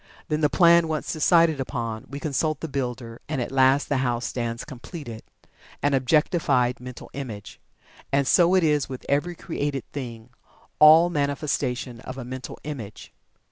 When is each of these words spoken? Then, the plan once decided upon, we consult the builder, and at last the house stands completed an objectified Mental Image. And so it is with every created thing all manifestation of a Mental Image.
Then, 0.29 0.41
the 0.41 0.49
plan 0.49 0.87
once 0.87 1.13
decided 1.13 1.59
upon, 1.59 2.07
we 2.09 2.19
consult 2.19 2.61
the 2.61 2.67
builder, 2.67 3.21
and 3.29 3.39
at 3.39 3.51
last 3.51 3.87
the 3.87 3.97
house 3.97 4.25
stands 4.25 4.65
completed 4.65 5.21
an 5.83 5.93
objectified 5.93 6.79
Mental 6.79 7.11
Image. 7.13 7.59
And 8.11 8.25
so 8.25 8.55
it 8.55 8.63
is 8.63 8.89
with 8.89 9.05
every 9.07 9.35
created 9.35 9.83
thing 9.91 10.31
all 10.79 11.11
manifestation 11.11 11.99
of 11.99 12.17
a 12.17 12.25
Mental 12.25 12.57
Image. 12.63 13.13